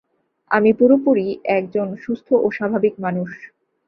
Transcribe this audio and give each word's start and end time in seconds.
আমি 0.51 0.71
পুরোপুরি 0.73 1.25
এক 1.49 1.63
জন 1.73 1.89
সুস্থ 2.03 2.27
ও 2.35 2.47
স্বাভাবিক 2.51 2.93
মানুষ। 2.99 3.29